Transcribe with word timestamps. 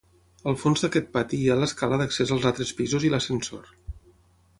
Al 0.51 0.55
fons 0.61 0.83
d'aquest 0.85 1.11
pati 1.17 1.41
hi 1.41 1.51
ha 1.51 1.57
l'escala 1.59 1.99
d'accés 2.03 2.31
als 2.37 2.47
altres 2.53 2.73
pisos 2.81 3.05
i 3.07 3.13
l'ascensor. 3.15 3.69